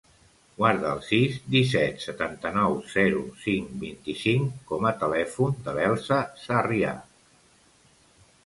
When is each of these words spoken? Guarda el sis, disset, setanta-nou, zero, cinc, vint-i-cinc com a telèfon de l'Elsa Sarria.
Guarda 0.59 0.87
el 0.99 1.01
sis, 1.07 1.35
disset, 1.55 1.99
setanta-nou, 2.05 2.79
zero, 2.93 3.21
cinc, 3.43 3.77
vint-i-cinc 3.83 4.57
com 4.73 4.89
a 4.91 4.95
telèfon 5.05 5.55
de 5.69 5.77
l'Elsa 5.77 6.19
Sarria. 6.49 6.99